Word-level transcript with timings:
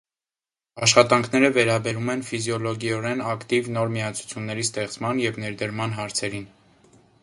Աշխատանքները 0.87 1.51
վերաբերում 1.57 2.09
են 2.15 2.25
ֆիզիոլոգիորեն 2.31 3.23
ակտիվ 3.35 3.73
նոր 3.79 3.95
միացությունների 3.99 4.69
ստեղծման 4.73 5.27
և 5.29 5.43
ներդրման 5.47 5.99
հարցերին։ 6.03 6.55